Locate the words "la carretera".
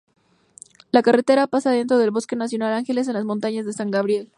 0.89-1.45